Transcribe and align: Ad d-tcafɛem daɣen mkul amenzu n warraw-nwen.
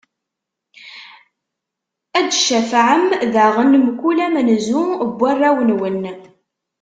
Ad 2.17 2.25
d-tcafɛem 2.27 3.05
daɣen 3.33 3.71
mkul 3.87 4.17
amenzu 4.25 4.83
n 5.01 5.09
warraw-nwen. 5.19 6.03